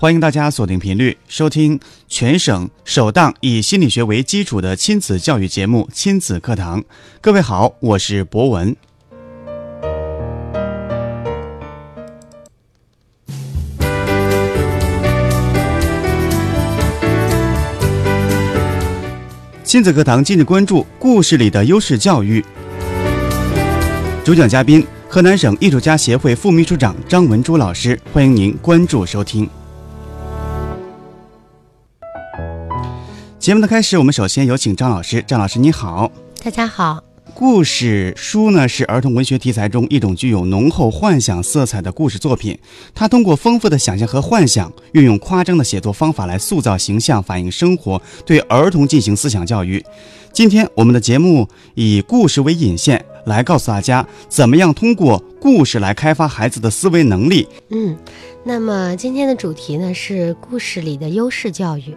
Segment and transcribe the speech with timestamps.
[0.00, 6.80] 欢迎大家锁定频率收听全省首档以心理学为基础的亲子教育节目《亲子课堂》。
[7.20, 8.76] 各位好，我是博文。
[19.64, 22.44] 亲子课堂今日关注故事里的优势教育。
[24.24, 27.98] 主讲嘉宾：河南省艺术家协会副秘书长张文珠老师。
[28.12, 29.50] 欢迎您关注收听。
[33.38, 35.22] 节目的开始，我们首先有请张老师。
[35.22, 36.10] 张老师，你好。
[36.42, 37.02] 大家好。
[37.34, 42.58] 故事书呢是儿童文学题材中一种具有浓厚幻想色彩的故事作品。
[42.92, 49.84] 它通过丰富的想象和幻想，运用夸张的写作方法来塑造形象，反映生活，对儿童进行思想教育。
[50.32, 57.46] 今天我们的节目以故事为引线，来告诉大家怎么样通过故事来开发孩子的思维能力。
[57.70, 57.96] 嗯，
[58.44, 61.96] 那么今天的主题呢是故事里的优势教育。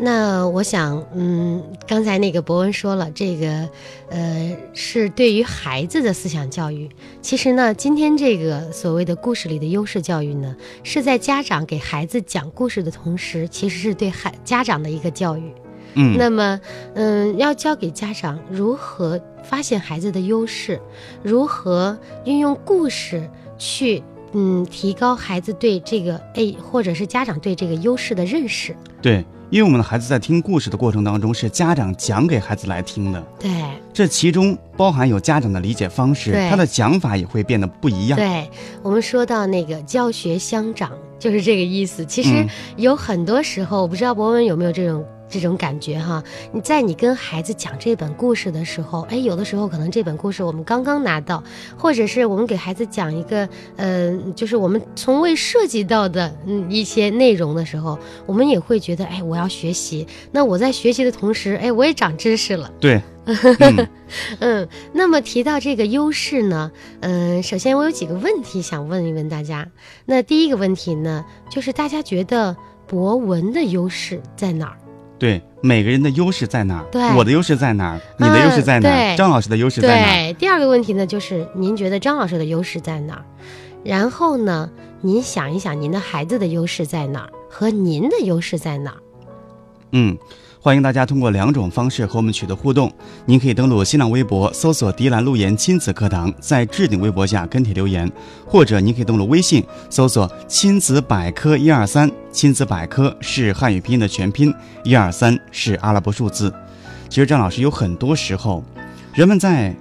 [0.00, 3.68] 那我想，嗯，刚才那个博文说了，这个，
[4.10, 6.88] 呃，是对于孩子的思想教育。
[7.20, 15.52] 其实呢，今天这个所谓的故事里的优势教育呢，是在家长给孩子讲故事的同时，其实是对孩家长的一个教育。
[15.94, 16.60] 嗯，那么，
[16.94, 20.80] 嗯，要教给家长如何发现孩子的优势，
[21.24, 28.76] 如何运用故事去，嗯，提高孩子对这个哎或者是家长对这个优势的认识。
[29.02, 29.24] 对。
[29.50, 33.22] 因为我们的孩子在听故事的过程当中，是家长讲给孩子来听的。
[33.38, 33.50] 对，
[33.92, 38.18] 这其中包含有家长的理解方式，他的讲法也会变得不一样。
[38.18, 38.48] 对
[38.82, 42.04] 我们说到那个教学相长，就是这个意思。
[42.04, 42.46] 其实
[42.76, 45.04] 有很多时候，我不知道博文有没有这种。
[45.28, 46.22] 这种感觉哈，
[46.52, 51.42] 你在你跟孩子讲这本故事的时候，哎，有的时候可能这本故事我们刚刚拿到，
[51.76, 60.06] 或者是我们给孩子讲一个，嗯，就是我们从未涉及到的嗯一些内容的时候，我们也会觉得，哎，我要学习。
[60.32, 62.72] 那我在学习的同时，哎，我也长知识了。
[62.80, 63.02] 对，
[64.40, 69.68] 嗯，那么提到这个优势呢，嗯，首先我有几个问题想问一问大家。
[70.06, 72.56] 那第一个问题呢，就是大家觉得
[72.86, 74.78] 博文的优势在哪儿？
[75.18, 76.84] 对每个人的优势在哪儿？
[76.92, 78.00] 对，我的优势在哪儿？
[78.18, 79.16] 你的优势在哪儿？
[79.16, 80.14] 张老师的优势在哪儿？
[80.14, 83.24] 对，第二个问题呢，就是您觉得张老师的优势在哪儿？
[83.84, 84.70] 然后呢，
[85.00, 87.30] 您想一想您的孩子的优势在哪儿？
[87.50, 88.96] 和您的优势在哪儿？
[89.92, 90.16] 嗯。
[90.60, 92.92] 欢迎大家通过两种方式和我们取得互动。
[93.24, 98.06] 您可以登录新浪微博，搜索“迪兰路言亲子课堂”，在置顶微博下跟帖留言；
[98.44, 102.10] 或者您可以登录微信，搜索“亲子百科一二三”。
[102.30, 106.52] 亲子百科是汉语拼音的全拼，一二三是阿拉伯数字。
[107.08, 108.62] 其实张老师有很多时候，
[109.14, 109.74] 人们在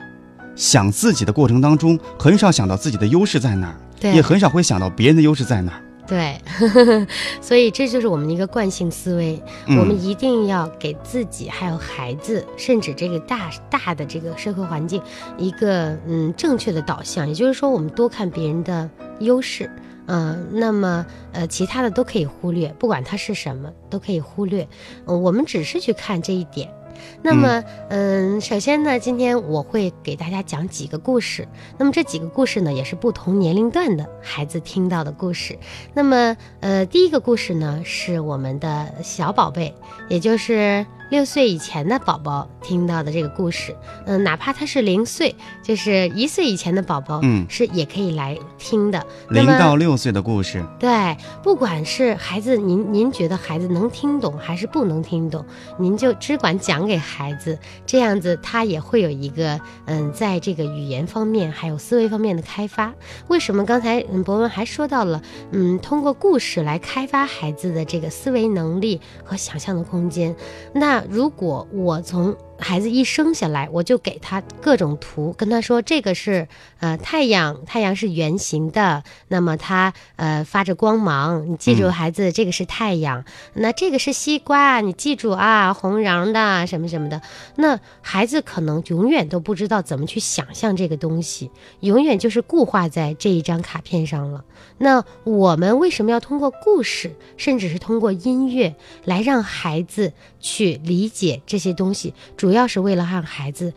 [0.56, 5.82] 想自己的过程当中，很少想到自己的优势在哪儿，也很少会想到别人的优势在哪儿。
[6.08, 6.40] 对，
[7.42, 9.44] 所以这就是我们的一个惯性思维。
[9.68, 15.02] 我们一定要给自己、还有孩子，甚至这个大大的这个社会环境
[15.38, 17.28] 一个嗯正确的导向。
[17.28, 19.70] 也就是说，我们多看别人的优势，
[20.08, 24.68] 嗯，那么呃其他的都可以忽略，不管它是什么都可以忽略。
[25.06, 26.70] 嗯，我们只是去看这一点。
[27.22, 31.48] 那么，嗯，首先呢，今天我会给大家讲几个故事。
[31.78, 35.60] 那么这几个故事呢，也是不同年龄段的孩子听到的故事。
[35.94, 39.76] 那么，呃，第一个故事呢，是我们的小宝贝，
[40.10, 43.74] 也就是六岁以前的宝宝听到的这个故事。
[44.06, 49.04] 嗯，哪怕他是零岁，就是一岁以前的宝宝，嗯，是也可以来听的。
[49.30, 55.44] 零到六岁的故事，对，不管是孩子，您您觉得孩子能听懂还是不能听懂，
[55.80, 56.98] 您就只管讲给。
[57.08, 62.94] 孩子这样子，他也会有一个嗯，在这个语言方面还有思维方面的开发。
[63.28, 65.22] 为什么刚才嗯博文还说到了
[65.52, 70.36] 嗯，通过故事来开发孩子的这个思维能力和想象的空间？
[70.74, 76.48] 那如果我从孩子一生下来，我就给他各种图，跟他说这个是
[76.80, 83.24] 呃太阳，太阳是圆形的，那么它呃发着光芒，你记住孩子，这个是太阳。
[83.54, 87.22] 那这个是西瓜，你记住啊，红瓤的什么什么的。
[87.56, 91.52] 那孩子可能永远都不知道怎么去想象这个东西，
[91.82, 94.44] 永远就是固化在这一张卡片上了。
[94.80, 98.76] 那我们为什么要通过故事，甚至是通过音乐
[99.06, 102.14] 来让孩子去理解这些东西？
[102.36, 103.74] 主要是为了让孩子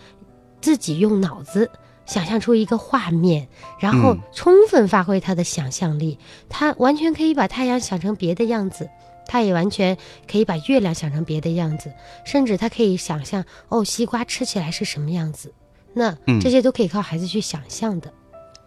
[0.60, 1.70] 自己用脑子
[2.06, 6.18] 想象出一个画面，然后嗯充分发挥他的想象力，
[6.48, 8.88] 他完全可以把太阳想成别的样子。
[9.26, 9.96] 他也完全
[10.28, 11.92] 可以把月亮想成别的样子，
[12.24, 15.52] 甚至他可以想象哦，西瓜吃起来是什么样子。
[15.94, 18.12] 那嗯这些都可以靠孩子去想象的。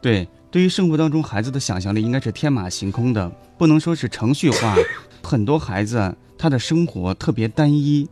[0.02, 4.76] 对，对于生活当中孩子的想象力应该是天马行空的，不能说是程序化。
[5.22, 8.08] 很多孩子他的生活特别单一，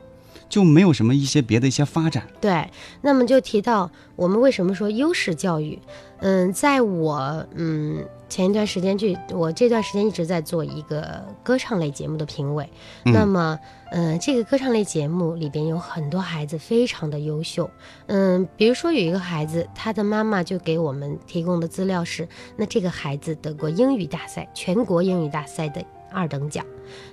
[0.51, 2.27] 就没有什么一些别的一些发展。
[2.41, 2.69] 对，
[3.01, 5.79] 那么就提到我们为什么说优势教育？
[6.19, 12.69] 嗯，在我嗯前一段时间去，我这段时间一直在做一个歌唱类节目的评委。
[13.05, 13.57] 嗯那么，
[13.91, 17.67] 嗯，这个歌唱类节目里边有很多孩子非常的优秀。
[18.07, 26.63] 嗯，比如说有一个孩子，他的妈妈就给我们提供的资料是，那这个孩子得过英语大赛全国英语大赛的二等奖。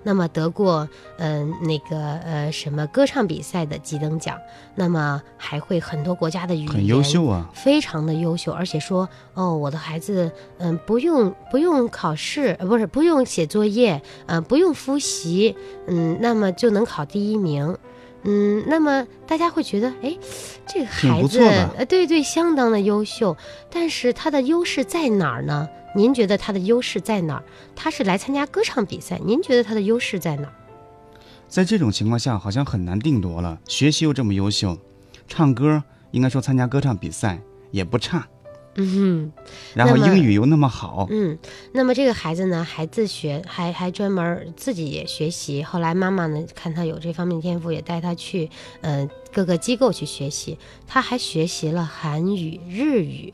[0.02, 0.88] 那么得过
[1.18, 4.38] 嗯、那个呃什么歌唱比赛的几等奖，
[4.74, 7.50] 那么还会很多国家的语言，很优秀啊。
[7.54, 17.76] 非常的优秀，而且说哦，我的孩子嗯不用不用考试，呃不是不用写作业，呃不用复习，嗯，那么就能考第一名。
[18.24, 20.18] 嗯，那么大家会觉得，哎，
[20.66, 21.40] 这个孩子，
[21.76, 23.36] 呃，对对，相当的优秀。
[23.70, 25.68] 但是他的优势在哪儿呢？
[25.94, 27.44] 您觉得他的优势在哪儿？
[27.74, 30.52] 他是来参加歌唱比赛，您觉得他的优势在哪儿？
[31.48, 33.58] 在这种情况下，好像很难定夺了。
[33.66, 34.76] 学习又这么优秀，
[35.26, 37.40] 唱歌应该说参加歌唱比赛
[37.70, 38.28] 也不差，
[38.74, 39.32] 嗯哼。
[39.74, 41.38] 然后英语又那么好，嗯，
[41.72, 45.62] 那么这个孩子呢，还自学，还还专门自己也学习。
[45.62, 48.50] 后来妈妈呢，看他有这方面天赋，也带他去
[48.82, 50.58] 呃各个机构去学习。
[50.86, 53.32] 他还学习了韩语、日语，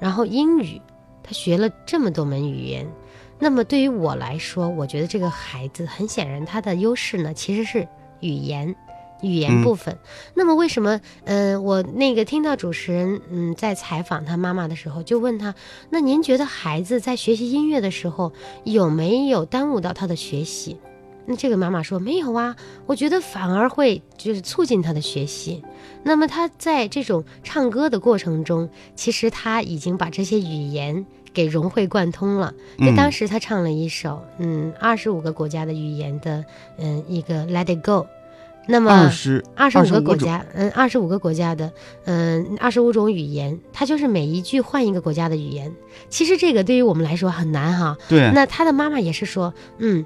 [0.00, 0.80] 然后英语，
[1.28, 2.90] 他学了这么多门语言。
[3.38, 7.86] 那么对于我来说，我觉得这个孩子很显然他的优势呢，其实是
[8.20, 8.74] 语言。
[9.20, 9.98] 语言嗯部分，
[10.32, 11.00] 那么为什么？
[11.24, 15.56] 嗯、我那个听到主持人嗯在采访他妈妈的时候，就问他，
[15.90, 18.32] 那您觉得孩子在学习音乐的时候
[18.62, 20.78] 有没有耽误到他的学习？
[21.26, 22.54] 那这个妈妈说没有啊，
[22.86, 25.64] 我觉得反而会就是促进他的学习。
[26.04, 31.04] 那么他在这种唱歌的过程中，其实他已经把这些语言
[31.38, 32.52] 给融会贯通了。
[32.78, 36.44] 就嗯当时他唱了一首嗯二十五个国家的语言的
[36.78, 38.08] 嗯一个 Let It Go，
[38.66, 41.72] 那么二十二十五个国家，嗯，二十五个国家的，
[42.06, 45.72] 嗯，二十五种语言，它就是每一句换一个国家的语言。
[46.08, 47.96] 其实这个对于我们来说很难哈。
[48.08, 50.04] 对，那他的妈妈也是说，嗯。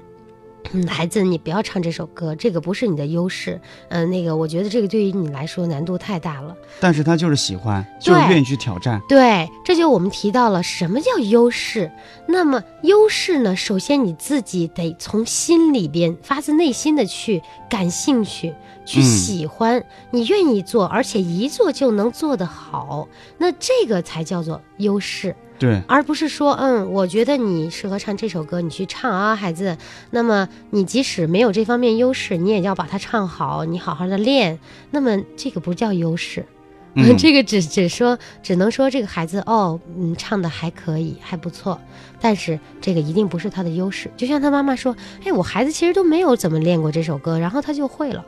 [0.75, 3.61] 嗯，孩子，你不要唱这首歌，这个不是你的优势。
[3.89, 6.55] 嗯、那个，我觉得这个对于你来说难度太大了。
[6.79, 8.99] 但是他就是喜欢，就是愿意去挑战。
[9.07, 11.91] 对，这就我们提到了什么叫优势。
[12.27, 25.35] 那么优势呢，首先你自己得从心里边发自内心的去感兴趣，去嗯喜欢，你愿意做，而且一做就能做得好，那这个才叫做优势。
[25.59, 29.77] 对，而不是说，嗯，我觉得你适合唱这首歌，你去唱啊，孩子。
[30.11, 34.59] 那么你即使没有这方面优势，你也要把它唱好，你好好的练。
[34.91, 36.45] 那么这个不叫优势，
[36.95, 41.79] 嗯 这个只只说只能说这个孩子哦，嗯，唱的还可以，还不错。
[42.19, 44.11] 但是这个一定不是他的优势。
[44.17, 48.25] 就像他妈妈说，哎，我孩子其实都没有怎么练过这首歌，然后他就会了。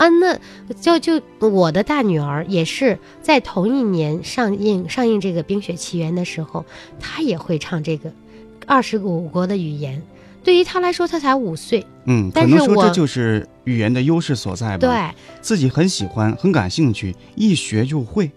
[0.00, 0.40] 啊，那
[0.80, 6.64] 就就我的大女儿也是在同一年上映上映这个《冰雪奇缘》的时候，
[6.98, 8.10] 她也会唱这个
[8.66, 10.02] 二十五国的语言。
[10.42, 18.30] 对于她来说，她才五岁，嗯，可但是说这就是语言的优势所在吧。，对自己很喜欢，很感兴趣，一学就会。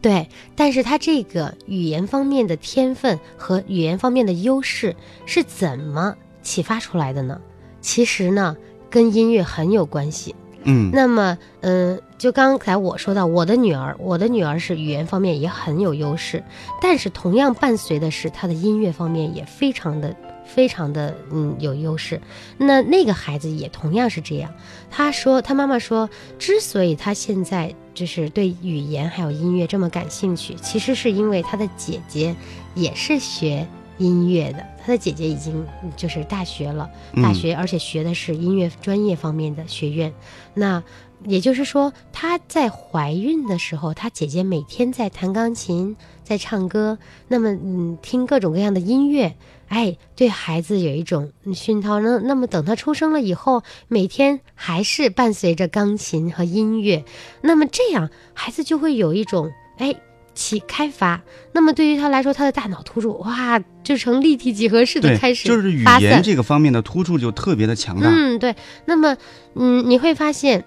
[0.00, 0.26] 对。
[0.56, 4.96] 但是她这个语言方面的天分和语言方面的优势
[5.26, 7.38] 是怎么启发出来的呢？
[7.82, 8.56] 其实呢，
[8.88, 10.34] 跟音乐很有关系。
[10.64, 16.42] 嗯，那么，嗯，就刚才我说到，我的女儿，我的女儿是语言方面也很有优势，
[16.80, 20.14] 但是同样伴随的是她的音乐方面也非常的、
[20.44, 22.20] 非常的嗯有优势。
[22.58, 24.52] 那那个孩子也同样是这样，
[24.90, 32.34] 他说，他妈妈说，之所以他现在就是对语言还有音乐这么感兴趣，其实是因为他的姐姐
[32.74, 33.66] 也是学
[34.02, 35.66] 音乐的，他的姐姐已经
[35.96, 36.90] 就是大学了。
[37.16, 40.12] 大嗯学，而且学的是音乐专业方面的学院。
[40.54, 40.82] 那
[41.24, 49.36] 也就是说，她在怀孕的时候，她姐姐每天在弹钢琴，在唱歌，那么嗯，听各种各样的音乐，
[49.68, 52.00] 哎，对孩子有一种嗯熏陶。
[52.00, 57.04] 那那么等她出生了以后，每天还是伴随着钢琴和音乐，
[57.40, 59.94] 那么这样孩子就会有一种哎。
[60.34, 61.22] 起开发，
[61.52, 68.08] 那么对于他来说，他的大脑突触哇，就成立体几何式的，开始就是语言这个方面的突触就特别的强大。
[68.08, 68.56] 嗯，对。
[68.86, 69.16] 那么，
[69.54, 70.64] 嗯，你会发现，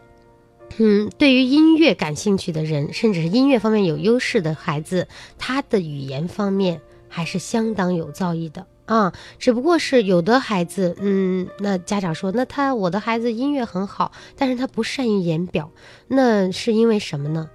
[0.78, 5.08] 嗯，对于音乐感兴趣的人，甚至是音乐方面有优势的孩子，
[5.38, 9.14] 他的语言方面还是相当有造诣的啊。
[9.40, 15.72] 只不过是有的孩子，嗯，那家长说，那他我的孩子音乐很好，但是他不善于言表，
[16.08, 17.50] 那是因为什么呢？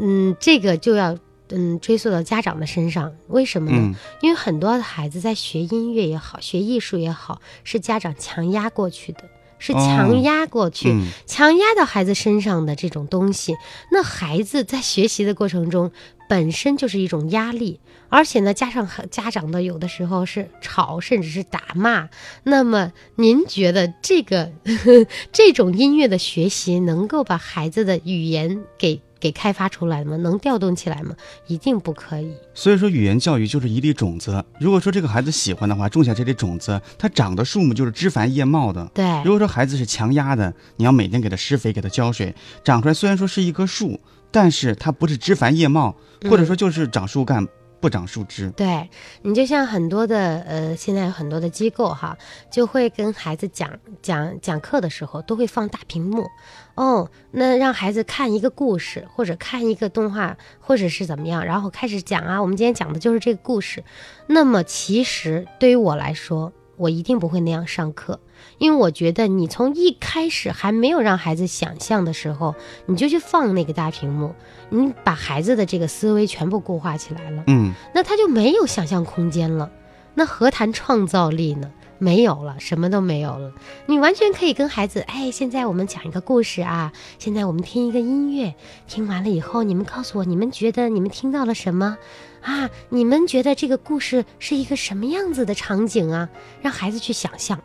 [0.00, 1.18] 嗯，这个就要
[1.50, 3.78] 嗯追溯到家长的身上，为什么呢？
[3.78, 9.24] 嗯因为很多的孩子在学音乐也好，学艺术也好，是家长强压过去的，
[9.58, 10.90] 是强压过去。
[10.90, 13.54] 嗯强压到孩子身上的这种东西，
[13.92, 15.90] 那孩子在学习的过程中
[16.28, 22.08] 本身就是一种压力，而且呢，加上很家长的有的时候是吵，甚至是打骂。
[22.42, 24.50] 那么，您觉得这个
[25.32, 30.16] 这种音乐的学习能够把孩子的语言给给开发出来吗？
[30.16, 31.14] 能调动起来吗？
[31.46, 32.32] 一定不可以。
[32.54, 34.44] 所以说，语言教育就是一粒种子。
[34.60, 38.88] 如果说这个孩子喜欢的话，种下这粒种子，它长的树木就是枝繁叶茂的。
[38.94, 42.34] 对如果说孩子是强压的，你要每天给他施肥，给他浇水，
[42.64, 45.96] 长出来虽然说是一棵树，但是它不是枝繁叶茂，
[46.28, 47.46] 或者说就是长树干
[47.80, 48.50] 不长树枝。
[48.50, 48.88] 对
[49.22, 52.16] 你就像很多的呃，现在有很多的机构哈，
[52.50, 53.70] 就会跟孩子讲
[54.02, 56.26] 讲讲课的时候，都会放大屏幕，
[56.74, 63.84] 哦，那让孩子看一个故事，或者看一个动画，或者是怎么样，然后开始讲啊，我们今天讲的就是这个故事。
[64.26, 68.20] 那么其实对于我来说，我一定不会那样上课，
[68.58, 72.54] 因为我觉得你从一开始还没有让孩子想象的时候，
[72.86, 74.34] 你就去放那个大屏幕，
[74.70, 77.44] 你把孩子的这个思维全部固化起来了。
[77.46, 79.70] 嗯，那他就没有想象空间了，
[80.14, 81.70] 那何谈创造力呢？
[82.00, 83.52] 没有了，什么都没有了。
[83.86, 88.54] 你完全可以跟孩子，哎，现在我们讲一个故事啊，现在我们听一个音乐，
[88.86, 91.98] 听完了以后，你们告诉我，你们觉得你们听到了什么
[92.40, 92.70] 啊？
[92.90, 96.28] 你们觉得这个故事是一个什么样子的场景啊？
[96.62, 97.60] 让孩子去想象，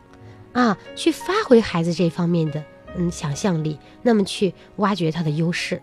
[0.52, 2.64] 啊，去发挥孩子这方面的
[2.96, 5.80] 嗯想象力，那么去挖掘他的优势。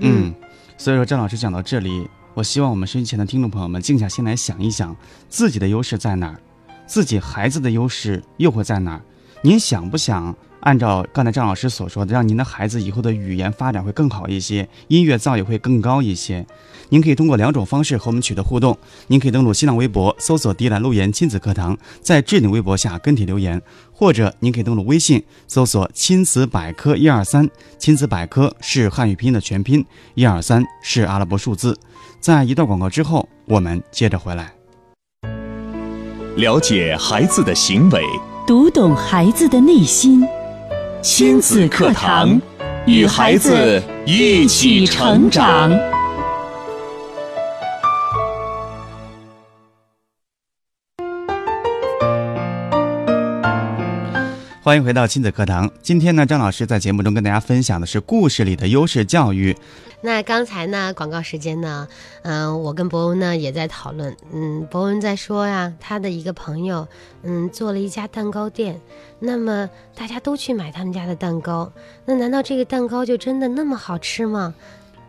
[0.00, 0.34] 嗯，
[0.80, 4.96] 所以说张老师讲到这里，我希望我们收音前的听众朋友们静下心来想一想，
[5.28, 6.40] 自己的优势在哪儿，
[6.86, 9.02] 自己孩子的优势又会在哪儿？
[9.42, 16.44] 您想不想按照刚才张老师所说的，让您的孩子以后的语言发展会更好一些，音乐造诣会更高一些？
[16.90, 18.76] 您可以通过两种方式和我们取得互动。
[19.08, 23.60] 您可以登录新浪微博，搜索“迪兰路言亲子课堂”，在置顶微博下跟帖留言，
[23.92, 27.48] 或者您可以登录微信，搜索“亲子百科一二三”。
[27.78, 29.84] 亲子百科是汉语拼音的全拼，
[30.14, 31.78] 一二三是阿拉伯数字。
[32.20, 34.52] 在一段广告之后，我们接着回来。
[36.36, 38.02] 了解孩子的行为，
[38.46, 40.26] 读懂孩子的内心。
[41.00, 42.40] 亲子课堂，
[42.84, 45.70] 与孩子一起成长。
[54.68, 55.70] 欢迎回到亲子课堂。
[55.80, 59.56] 今天呢，张老师在节目中跟大家分享的是故事里的优势教育。
[60.02, 61.88] 那刚才呢，广告时间呢，
[62.20, 66.86] 嗯、我跟博文呢也在讨论，嗯，博文在说呀，他的一个朋友，
[67.22, 68.78] 嗯，做了一家蛋糕店，
[69.20, 71.72] 那么大家都去买他们家的蛋糕，
[72.04, 74.54] 那难道这个蛋糕就真的那么好吃吗？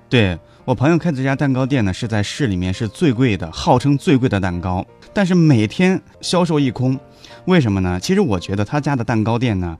[0.08, 6.98] 对我朋友开的这家蛋糕店呢，是在市里面是最贵的，号称最贵的蛋糕，但是每天销售一空。
[7.46, 8.00] 为什么呢？
[8.00, 9.77] 其实我觉得他家的蛋糕店呢，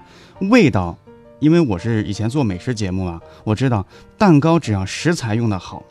[0.50, 0.98] 味道，
[1.40, 3.86] 因为我是以前做美食节目啊，我知道
[4.18, 5.84] 蛋糕只要食材用的好，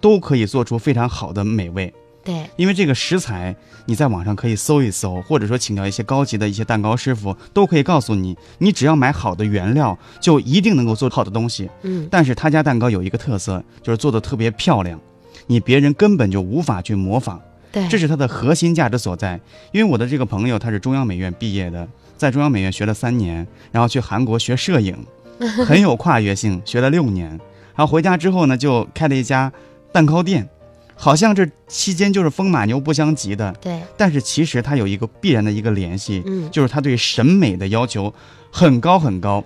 [0.00, 1.92] 都可以做出非常好的美味。
[2.24, 11.70] 对，因为这个食材，你在网上可以搜一搜，或者说请教一些高级的一些蛋糕师傅，都可以告诉你，你只要买好的原料，就一定能够做好的东西。
[11.82, 14.98] 嗯，但是他家蛋糕有一个特色，就是做的特别漂亮，
[15.46, 17.40] 你别人根本就无法去模仿，
[17.76, 19.38] 对，这是它的核心价值所在。
[19.70, 24.96] 因为我的这个朋友他是中央美院毕业的，在中央美院学了三年，然后去韩国学摄影，
[25.66, 27.28] 很有跨越性，学了六年，
[27.74, 29.52] 然后回家之后呢，就开了一家
[29.92, 30.48] 蛋糕店，
[30.94, 38.12] 好像这期间就是风马牛不相及的，对，但是其实它有一个必然的一个联系，嗯，就是他对审美的要求
[38.50, 39.44] 很高很高，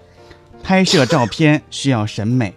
[0.62, 2.54] 拍摄照片需要审美，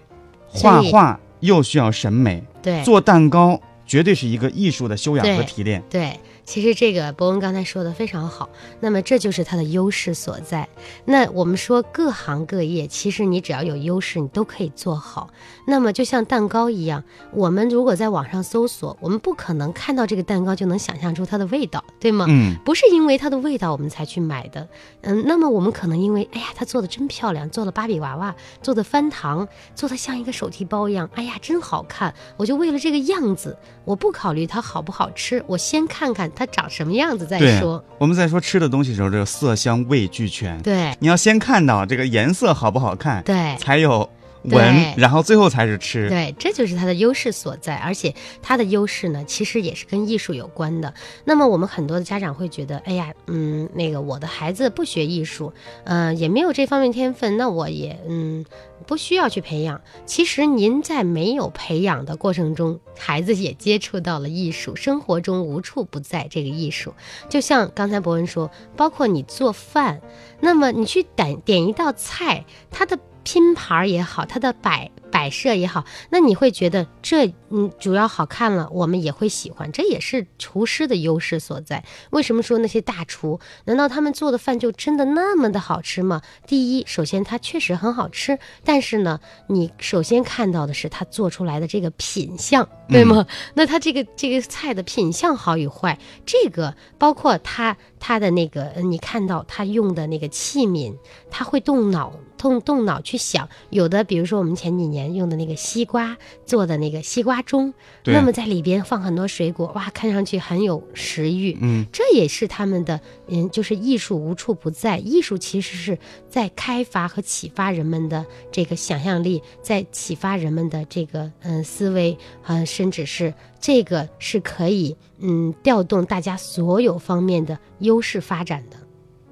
[0.47, 3.59] 画画又需要审美，对，做蛋糕
[3.93, 5.79] 绝对是一个艺术的修养和提炼。
[5.87, 10.67] 对，其实这个博文刚才说的非常好，那么这就是它的优势所在。
[11.05, 15.29] 那我们说各行各业，其实你只要有优势，你都可以做好。
[15.65, 22.25] 那么就像蛋糕一样，我们如果在网上搜索，我们不可能看到这个蛋糕就能想象出它的味道，对吗？
[22.27, 24.67] 嗯，不是因为它的味道我们才去买的，
[25.01, 37.83] 嗯，那么我们可能因为，哎呀，它做的真漂亮，做了芭比娃娃，做的翻糖，做的像一个手提包一样，哎呀，真好看，我就为了这个样子，我不考虑它好不好吃，我先看看它长什么样子再说。
[37.97, 40.61] 我们在说吃的东西的时候，这个色香味俱全。
[40.61, 44.09] 对你要先看到这个颜色好不好看，对才有
[44.43, 46.09] 闻，然后最后才是吃。
[46.09, 50.93] 对，这就是它的优势所在，而且它的优势呢，其实也是跟艺术有关的。
[51.25, 55.53] 那么我们很多的家长会觉得，哎呀，嗯，那个我的孩子不学艺术，
[55.85, 58.45] 呃，也没有这方面天分，那我也嗯
[58.85, 59.81] 不需要去培养。
[60.05, 66.93] 其实您在没有培养的过程中，孩子也接触到了艺术，生活中无处不在这个艺术。
[67.29, 70.01] 就像刚才博文说，包括你做饭，
[70.41, 81.83] 那么你去点点一道菜，它的拼盘儿也好，它的摆摆设也好，那你会觉得这嗯主要好看了，我们也会喜欢，这也是厨师的优势所在。
[82.09, 86.21] 为什么说那些大厨，难道他们做的饭就真的那么的好吃吗？
[86.47, 93.25] 第一，首先它确实很好吃，但是呢，你首先看到的是他做出来的这个品相，对吗？
[93.53, 100.97] 那他这个这个菜的品相好与坏，这个包括他他的那个，呃你看到他用的那个器皿，
[101.29, 102.11] 他会动脑
[102.43, 103.47] 动动脑去想。
[103.69, 107.71] 有的，比如说我们前几年用的那个西瓜做的那个西瓜盅，
[108.03, 111.57] 那么在里边放很多水果，哇，看上去很有食欲。
[111.61, 114.97] 嗯，这也是他们的，嗯，就是艺术无处不在。
[114.97, 115.97] 艺术其实是
[116.27, 128.75] 在开发和启发人们的这个想象力，在启发人们的这个嗯思维，嗯，甚至是这个是可以嗯调动大家所有方面的优势发展的。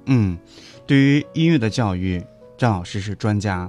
[0.06, 0.38] 嗯，
[0.86, 2.20] 对于音乐的教育，
[2.62, 3.68] 张老师是专家，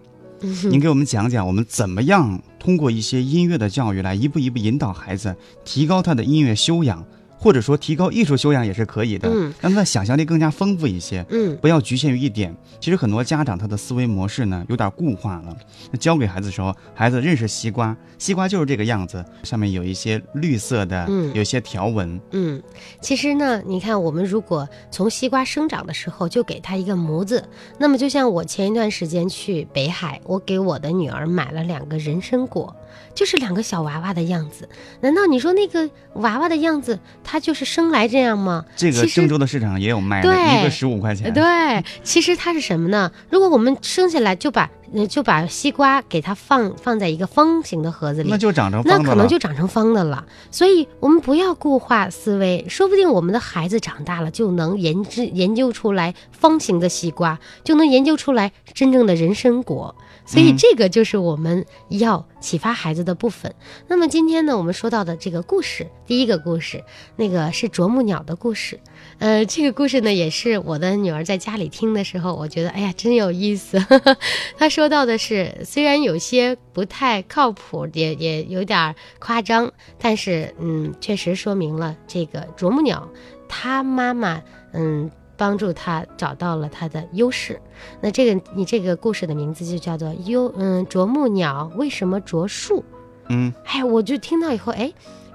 [0.70, 5.36] 您给我们讲讲，我们怎么样通过一些音乐的教育来一步一步引导孩子
[5.66, 7.04] 提高他的音乐修养，
[7.44, 11.26] 或者说提高艺术修养也是可以的，嗯让他的想象力更加丰富一些。
[11.30, 12.56] 嗯不要局限于一点。
[12.80, 15.58] 其实很多家长他的思维模式呢有点固化了。
[15.92, 22.18] 那教给孩子的时候，孩子认识西瓜，西瓜就是这个样子，上面有一些绿色的，嗯有一些条纹。
[22.32, 22.62] 嗯，
[23.02, 27.44] 其实呢，你看，我们如果从西瓜生长的时候就给它一个模子，
[27.78, 32.74] 那么就像我前一段时间去北海，我给我的女儿买了两个人参果，
[33.14, 34.68] 就是两个小娃娃的样子。
[35.02, 38.66] 难道你说那个娃娃的样子，它就是生来这样吗？
[38.76, 41.34] 这个郑州的市场上也有卖的，对一个十五块钱。
[41.34, 43.12] 对，其实它是什么呢？
[43.30, 49.30] 如果我们生下来就把呃就把西瓜给它放放在一个方形的盒子里，那就长成那可能方的了。
[49.30, 50.26] 就长成方的了。
[50.52, 59.96] 所以我们不要固化思维，说不定我们的孩子长大了就能研制研究出来方形的西瓜，就能研究出来真正的人参果。
[60.26, 63.54] 所以嗯这个就是我们要启发孩子的部分。
[63.88, 66.84] 那么今天呢，我们说到的这个故事，第一个故事，
[67.16, 68.80] 那个是啄木鸟的故事。
[69.20, 73.84] 呃，这个故事呢，也是我的女儿在家里听的时候，我觉得哎呀，真有意思。
[74.58, 83.08] 她说到的是，虽然有些不太靠谱，也也有点儿夸张，但是嗯，确实说明了这个啄木鸟，
[83.48, 84.42] 它妈妈
[84.74, 87.60] 嗯帮助他找到了他的优势。
[88.02, 92.84] 那这个你这个故事的名字就叫做优嗯啄木鸟为什么啄树？
[93.30, 94.92] 嗯，哎，我就听到以后，哎，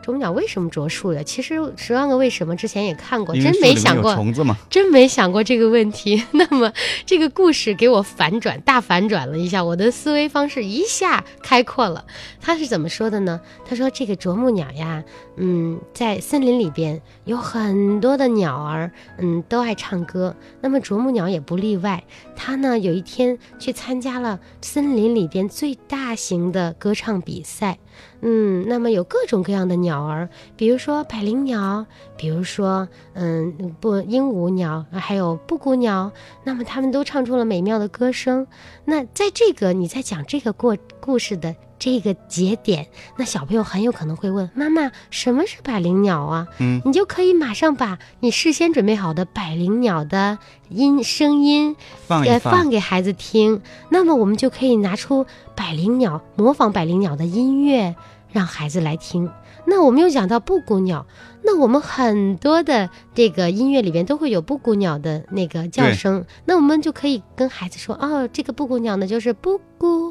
[0.08, 1.22] 啄木鸟为什么啄树呀？
[1.22, 4.56] 其实《十万个为什么》之前也看过，真没想过，虫子嘛。
[4.70, 6.24] 真没想过这个问题。
[6.32, 6.72] 那么
[7.04, 12.06] 这个故事给我反转，大反转了一下，我的思维方式一下开阔了。
[12.40, 13.38] 他是怎么说的呢？
[13.66, 15.04] 他说这个啄木鸟呀，
[15.36, 20.34] 嗯，在森林里边有很多的鸟儿，嗯，都爱唱歌。
[20.62, 22.02] 那么啄木鸟也不例外。
[22.34, 27.76] 它呢有一天去参加了森林里边最大型的歌唱比赛。
[28.20, 36.10] 嗯，那么有各种各样的鸟儿，比如说百灵鸟，比如说嗯不鹦鹉鸟，还有布谷鸟，
[36.44, 38.46] 那么它们都唱出了美妙的歌声。
[38.84, 40.76] 那在这个你在讲这个过
[41.08, 46.46] 故事的这个节点，那小朋友很有可能会问妈妈，什么是百灵鸟啊？
[46.58, 50.36] 嗯，你就可以马上把你事先准备好的百灵鸟的
[50.68, 51.74] 音声音
[52.08, 55.24] 呃，放给孩子听，那么我们就可以拿出
[55.56, 57.96] 百灵鸟，模仿百灵鸟的音乐，
[58.30, 59.30] 让孩子来听。
[59.64, 61.06] 那我们又讲到布谷鸟，
[61.42, 70.07] 那我们很多的这个音乐里边都会有布谷鸟的那个叫声，那我们就可以跟孩子说，哦，这个布谷鸟呢就是布谷。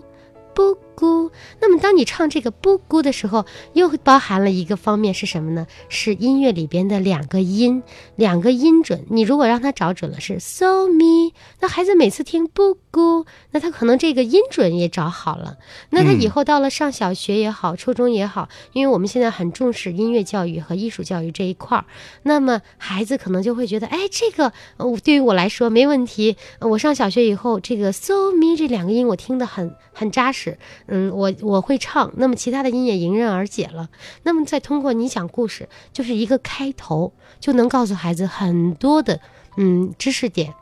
[0.57, 1.29] 布谷，
[1.61, 5.67] 那么当你唱这个布谷的时候，又包含了一个方面是什么呢？
[5.87, 7.83] 是音乐里边的两个音，
[8.15, 9.05] 两个音准。
[9.11, 15.57] 你如果让他找准了是 so mi，那孩子每次听布谷，那他可能这个音准也找好了。
[15.91, 21.85] 那他以嗯后到了上小学也好，初中也好，因为我们现在很重视音乐教育和艺术教育这一块儿，
[22.23, 26.35] 那么孩子可能就会觉得，哎，这个呃对于我来说没问题。
[26.57, 30.46] 呃我上小学以后，这个 so mi 这两个音我听得很很扎实。
[30.85, 33.89] 嗯，我我会唱，那么其他的音也迎刃而解了。
[34.23, 39.19] 那么再通过你讲故事，就是一个开头，就能告诉孩子很多的
[39.57, 40.53] 嗯知识点。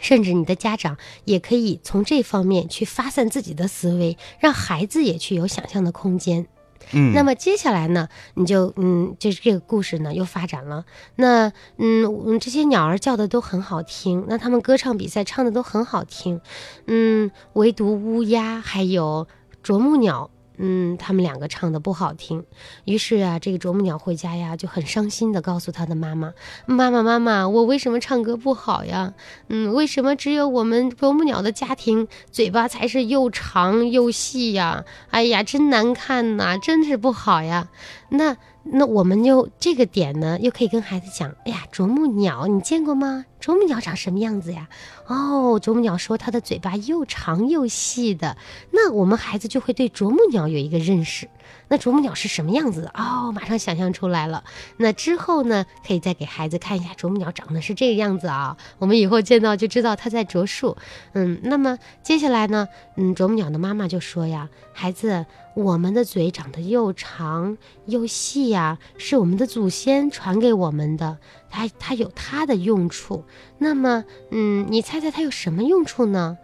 [0.00, 6.46] 甚至你的家长也可以从这方面去发散自己的思维，让孩子也去有想象的空间。
[6.92, 10.84] 嗯，那么接下来呢，你就嗯，就是这个故事呢又发展了。
[11.16, 16.40] 那嗯，这些鸟儿叫的都很好听，那他们歌唱比赛唱的都很好听，
[16.86, 19.26] 嗯，唯独乌鸦还有
[19.62, 20.30] 啄木鸟。
[20.58, 22.44] 嗯，他们两个唱的不好听，
[22.84, 26.32] 于是啊，这个啄木鸟回家呀就很伤心的告诉他的妈妈
[26.66, 29.14] ：“妈妈，妈妈，我为什么唱歌不好呀？
[29.48, 34.84] 嗯，为什么只有我们啄木鸟的家庭嘴巴才是又长又细呀？
[35.10, 37.68] 哎呀，真难看呐，真是不好呀。
[38.10, 43.26] 那那我们就这个点呢，又可以跟孩子讲：哎呀，啄木鸟你见过吗？
[43.40, 44.68] 啄木鸟长什么样子呀？
[45.06, 48.36] 哦，啄木鸟说它的嘴巴又长又细的。
[48.72, 51.28] 那我们孩子就会对啄木鸟有一个认识。
[51.68, 52.90] 那啄木鸟是什么样子的？
[52.94, 54.42] 哦，马上想象出来了。
[54.76, 58.56] 那之后呢，可以再给孩子看一下啄木鸟长得是这个样子啊。
[58.78, 60.76] 我们以后见到就知道它在啄树。
[61.12, 71.18] 嗯，那么接下来呢，嗯，啄木鸟的妈妈就说呀，孩子，我们的嘴长得又长又细呀，是我们的祖先传给我们的，
[71.50, 73.24] 它它有它的用处。
[73.58, 76.38] 那么，嗯，你猜猜它有什么用处呢？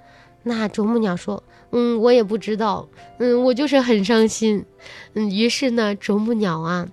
[0.47, 1.43] 那啄木鸟说
[1.75, 4.65] ：“嗯，我也不知道，嗯，我就是很伤心，
[5.15, 6.89] 嗯。”于是呢，啄木鸟啊，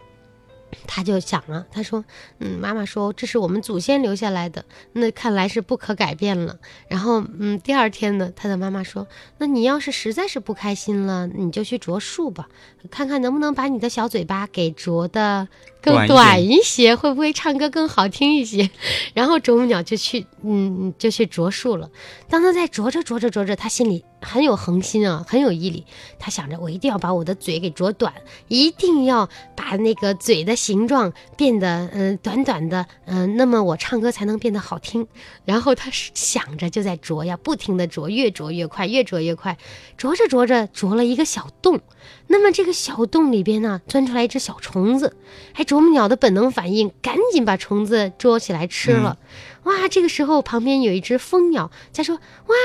[0.88, 2.04] 他就想了，他说
[2.40, 6.58] ：“嗯，妈妈说这是我们祖先留下来的，那看来是不可改变了。”
[6.88, 9.08] 然后，嗯，第二天呢，他的妈妈说
[9.40, 12.48] ：“那你要是实在是不开心了，你就去啄树吧，
[12.90, 15.48] 看看能不能把你的小嘴巴给啄的
[15.82, 18.70] 更短一短一些，会不会唱歌更好听一些？”
[19.14, 21.90] 然后啄木鸟就去，嗯，就去啄树了。
[22.30, 25.86] 当他在啄着啄着啄着，他心里很有恒心啊，很有毅力。
[26.18, 28.14] 他想着，我一定要把我的嘴给啄短，
[28.48, 29.30] 一定要
[29.72, 35.08] 把那个嘴的形状变得嗯、短短的，嗯、那么我唱歌才能变得好听。
[35.46, 39.58] 然后他是想着就在啄呀，不停的啄，越啄越快，越啄越快。
[39.98, 41.80] 啄着啄着，啄了一个小洞。
[42.28, 45.16] 那么这个小洞里边呢，钻出来一只小虫子。
[45.54, 49.20] 哎，啄木鸟的本能反应，赶紧把虫子捉起来吃了。
[49.64, 52.16] 哇，这个时候旁边有一只蜂鸟在说
[52.48, 52.56] ：“哇，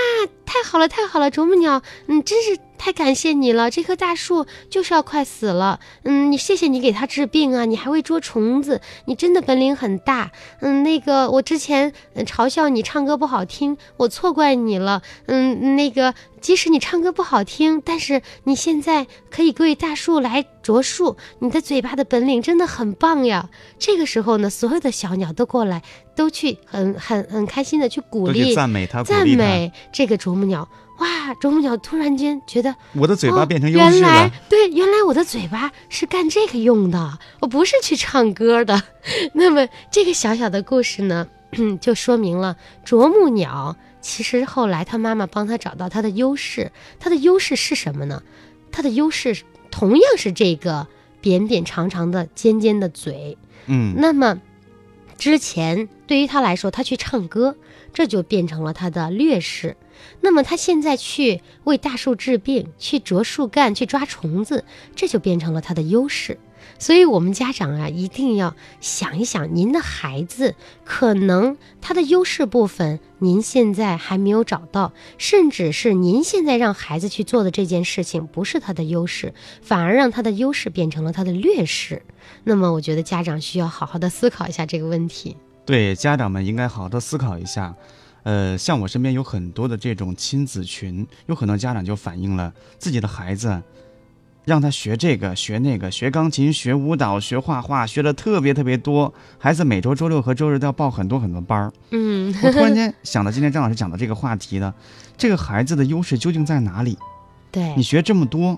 [0.44, 3.70] 太好了，太好了，啄木鸟，嗯，真是太感谢你了。
[3.70, 10.30] 这棵大树就是要快死了，嗯，你谢谢你给它治病啊，你还会捉虫子，你真的本领很大。
[10.60, 15.02] 嗯，那个我之前嘲笑你唱歌不好听，我错怪你了。
[15.26, 23.48] 嗯，那个即使你唱歌不好听，但是你现在可以为大树来啄树，你的嘴巴的本领真的很棒呀。
[23.78, 25.82] 这个时候呢，所有的小鸟都过来，
[26.14, 29.26] 都去很很很开心的去鼓励、赞美他，赞。
[29.26, 30.68] 美这个啄木鸟。
[30.98, 34.30] 哇，啄木鸟突然间觉得我的嘴巴哦变成优原来。
[34.48, 38.82] 对，原来我的嘴巴是干这个用的，我不是去唱歌的。
[39.34, 41.26] 那么这个小小的故事呢，
[41.82, 48.22] 就说明了啄木鸟其实后来他妈妈帮他找到他的优势，他的优势是什么呢？
[48.70, 49.42] 他的优势
[49.72, 50.86] 同样是这个
[51.20, 53.36] 扁扁长长的尖尖的嘴。
[53.66, 54.40] 嗯，那么
[55.18, 57.56] 之前对于他来说，他去唱歌，
[57.92, 59.76] 这就变成了他的劣势。
[60.20, 64.64] 那么他现在去为大树治病，去啄树干，去抓虫子，
[64.94, 66.38] 这就变成了他的优势。
[66.78, 82.02] 所以，我们家长啊，一定要想一想，您的孩子可能他的优势部分，您现在还没有找到，甚至是您现在让孩子去做的这件事情不是他的优势，反而让他的优势变成了他的劣势。
[82.44, 85.36] 那么，我觉得家长需要好好的思考一下这个问题。
[85.64, 87.74] 对，家长们应该好好的思考一下。
[88.22, 93.62] 呃，像我身边有很多的这种亲子群，有很多家长就反映了自己的孩子，
[94.46, 99.12] 让他学这个学那个，学钢琴、学舞蹈、学画画，学的特别特别多。
[99.38, 101.72] 孩子每周周六和周日都要报很多很多班儿。
[101.90, 104.72] 嗯，我突然间想到今天张老师讲的这个话题呢，
[105.18, 106.96] 这个孩子的优势究竟在哪里？
[107.50, 108.56] 对你，学这么多，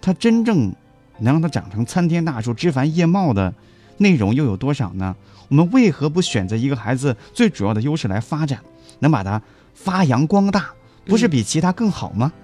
[0.00, 0.74] 他真正
[1.18, 3.52] 能让他长成参天大树、枝繁叶茂的
[3.98, 5.14] 内容又有多少呢？
[5.48, 8.60] 我们为何不选择一个孩子最主要的优势来发展，
[9.00, 9.42] 能把它
[9.74, 10.70] 发扬光大，
[11.04, 12.32] 不是比其他更好吗？
[12.34, 12.42] 嗯，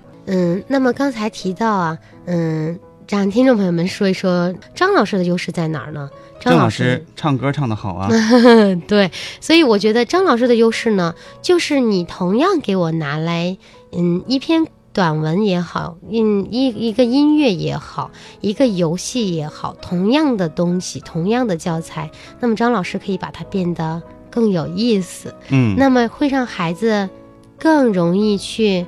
[0.69, 6.09] 那么刚才提到啊，嗯，让听众朋友们说一说张老师的优势在哪儿呢？
[6.41, 8.11] 张老师师唱歌唱得好啊，
[8.89, 13.57] 对，所以我觉得张老师的优势呢，就是你同样给我拿来，
[13.93, 27.09] 嗯，一篇短文也好，嗯，一一个音乐也好，一个游戏也好，同样的东西，同样的教材，那么张老师可以把它变得更有意思，嗯，那么会让孩子
[27.57, 28.85] 更容易去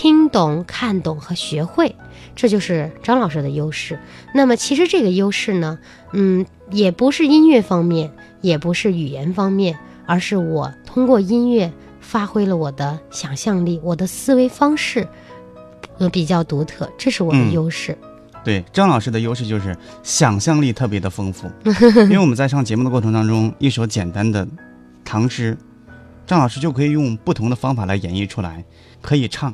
[0.00, 1.94] 听懂、看懂和学会，
[2.34, 3.98] 这就是张老师的优势。
[4.32, 5.78] 那么其实这个优势呢，
[6.14, 8.10] 嗯，也不是音乐方面，
[8.40, 15.06] 也不是语言方面，而是我通过音乐发挥了我的想象力，我的思维方式，
[15.98, 17.94] 呃，比较独特，这是我的嗯优势。
[18.42, 21.46] 对，张老师的优势就是想象力特别的丰富，
[22.04, 24.48] 因为我们在上节目的过程当中，一首简单的
[25.04, 25.54] 唐诗，
[26.26, 28.64] 张老师就可以用不同的方法来演绎出来，
[29.02, 29.52] 可以唱，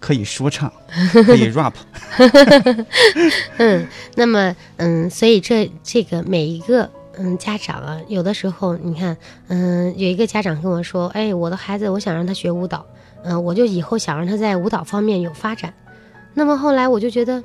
[0.00, 0.72] 可以说唱，
[1.12, 1.74] 可以 rap，
[3.58, 3.86] 嗯，
[4.16, 9.16] 那么嗯，所以这这个每一个嗯家长啊，有的时候你看，
[9.48, 12.84] 嗯，有一个家长跟我说，哎，我的孩子，我想让他学舞蹈，
[13.22, 15.72] 嗯，我就以后想让他在舞蹈方面有发展。
[16.32, 17.42] 那么后来我就觉得，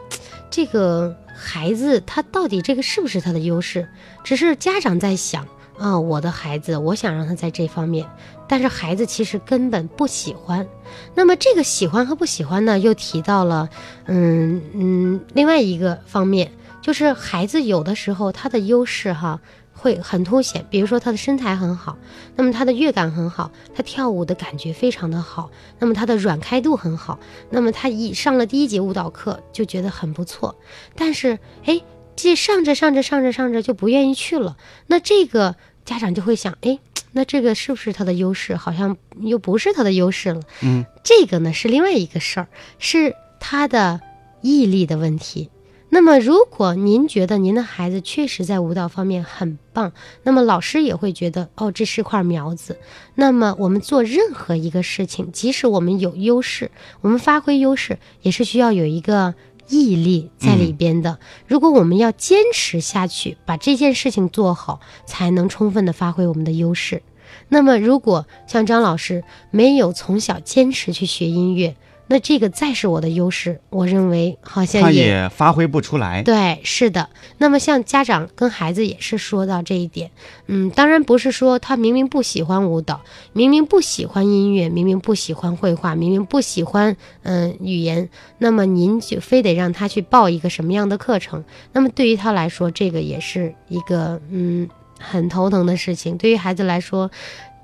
[0.49, 3.87] 这个孩子他到底这个是不是他的优势？
[4.23, 5.45] 只是家长在想
[5.77, 8.07] 啊、我的孩子，我想让他在这方面，
[8.47, 10.67] 但是孩子其实根本不喜欢。
[11.13, 13.69] 那么这个喜欢和不喜欢呢，又提到了，
[14.05, 19.39] 嗯嗯，另外一个方面就是孩子有的时候他的优势哈
[19.73, 21.97] 会很凸显，比如说他的身材很好，
[22.36, 30.55] 那么他的乐感很好，他跳舞的感觉非常的好，那么他的软开度很好，那么他一上了第一节舞蹈课就觉得很不错，
[30.95, 31.81] 但是哎，
[32.15, 34.55] 这上着上着上着上着就不愿意去了，
[34.88, 36.79] 那这个家长就会想，哎，
[37.17, 38.58] 那这个是不是他的优势？
[38.58, 40.41] 好像又不是他的优势了。
[40.62, 42.47] 嗯，这个呢是另外一个事儿，
[42.78, 44.01] 是他的
[44.41, 45.49] 毅力的问题。
[45.88, 52.78] 那么，如果您觉得您的孩子确实在舞蹈方面很棒，那么老师也会觉得哦，这是块苗子。
[53.13, 59.36] 那么，我们做任何一个事情，即使我们有优势，我们发挥优势，也是需要有一个
[59.67, 61.19] 毅力在里边的。
[61.47, 67.01] 如果我们要坚持下去，把这件事情做好，才能充分的发挥我们的优势。
[67.49, 71.75] 那么，如果像张老师没有从小坚持去学音乐，
[72.07, 76.21] 那这个再是我的优势，我认为好像也也发挥不出来。
[76.21, 77.09] 对，是的。
[77.39, 80.11] 那么像家长跟孩子也是说到这一点，
[80.45, 83.01] 嗯，当然不是说他明明不喜欢舞蹈，
[83.33, 91.43] 明明不喜欢音乐，明明不喜欢绘画，明明不喜欢嗯、语言，那么您就非得让他去报一个什么样的课程？
[91.73, 96.17] 那么对于他来说，这个也是一个嗯很头疼的事情。
[96.17, 97.09] 对于孩子来说，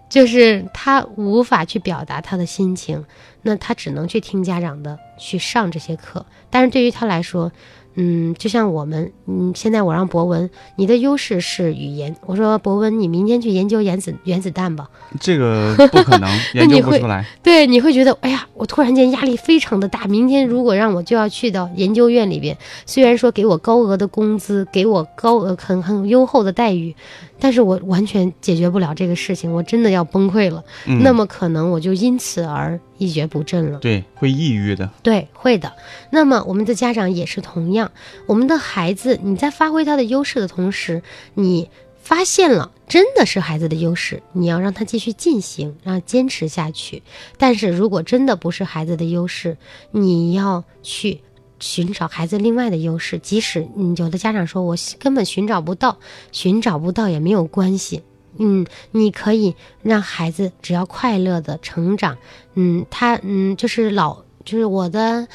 [0.09, 3.05] 就是他无法去表达他的心情，
[3.41, 6.25] 那他只能去听家长的，去上这些课。
[6.49, 7.51] 但是对于他来说，
[7.95, 14.89] 嗯，就像我们，嗯，现在我让博文，你的优势是语言，我说博文，你明天去研究原子原子弹吧。
[15.19, 17.25] 这个不可能研究不出来。
[17.43, 20.05] 对，你会觉得，哎呀，我突然间压力非常的大。
[20.05, 26.95] 明天如果让我就要去到研究院里边，虽然说给我高额的工资，给我高额很很优厚的待遇，
[27.39, 30.63] 但是我完全解决不了这个事情，我真的要崩溃了。
[30.85, 33.79] 嗯，那么可能我就因此而一蹶不振了。
[33.79, 34.89] 对，会抑郁的。
[35.03, 35.73] 对，会的。
[36.09, 37.91] 那么我们的家长也是同样，
[38.27, 41.01] 我们的孩子，你在发挥他的优势的同时，
[41.33, 41.69] 你
[42.01, 47.03] 发现了真的是孩子的优势，你要让他继续进行，让他坚持下去。
[47.37, 49.57] 但是如果真的不是孩子的优势，
[49.91, 51.21] 你要去。
[51.63, 55.99] 寻找孩子另外的优势，即使嗯有的家长说我根本寻找不到，
[56.31, 58.01] 寻找不到也没有关系，
[58.39, 62.17] 嗯，你可以让孩子只要快乐的成长，
[62.55, 65.27] 嗯，他嗯就是老就是我的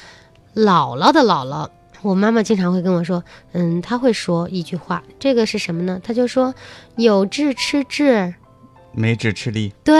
[0.54, 1.68] 姥姥的姥姥，
[2.02, 6.00] 我妈妈经常会跟我说，嗯，她会说一句话，这个是什么呢？
[6.02, 6.54] 她就说
[6.96, 8.34] 有志吃志，
[8.92, 9.72] 没志吃力。
[9.84, 9.94] 对，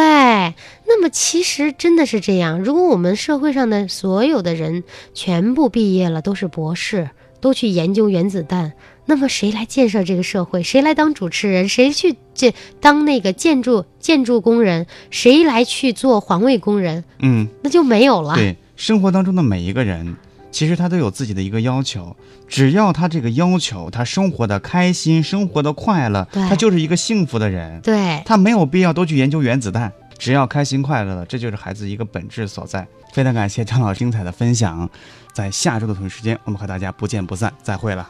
[0.87, 2.61] 那么其实真的是这样。
[2.61, 8.73] 如果我们社会上的所有的人全部毕业了，都是博士，都去研究原子弹，
[9.05, 10.63] 那么谁来建设这个社会？
[10.63, 11.69] 谁来当主持人？
[11.69, 14.87] 谁去建当那个建筑建筑工人？
[15.11, 17.05] 谁来去做环卫工人？
[17.19, 18.35] 嗯，那就没有了。
[18.35, 20.17] 对，生活当中的每一个人，
[20.51, 22.15] 其实他都有自己的一个要求，
[22.47, 27.81] 只要他这个要求，他生活的开心，生活的快乐，他就是一个幸福的人。
[27.81, 32.87] 对他没有必要多去研究原子弹，只要开心快乐了，这就是孩子一个本质所在。
[33.13, 34.89] 非常感谢张老师精彩的分享，
[35.33, 38.09] 在下周的同一时间，我们和大家不见不散，再会了。